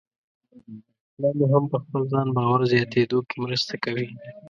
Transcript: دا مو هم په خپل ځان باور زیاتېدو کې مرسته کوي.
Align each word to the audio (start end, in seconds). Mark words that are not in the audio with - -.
دا 1.21 1.29
مو 1.37 1.45
هم 1.53 1.63
په 1.71 1.77
خپل 1.83 2.01
ځان 2.11 2.27
باور 2.37 2.61
زیاتېدو 2.71 3.19
کې 3.29 3.35
مرسته 3.45 3.73
کوي. 3.83 4.07